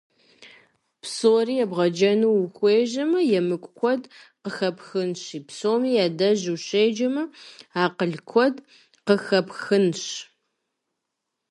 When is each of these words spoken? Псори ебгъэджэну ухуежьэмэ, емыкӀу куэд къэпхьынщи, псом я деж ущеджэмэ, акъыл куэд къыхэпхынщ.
Псори 1.01 1.55
ебгъэджэну 1.63 2.31
ухуежьэмэ, 2.43 3.19
емыкӀу 3.37 3.73
куэд 3.77 4.03
къэпхьынщи, 4.55 5.39
псом 5.47 5.81
я 6.03 6.05
деж 6.19 6.41
ущеджэмэ, 6.53 7.23
акъыл 7.83 8.13
куэд 8.29 8.55
къыхэпхынщ. 9.05 10.03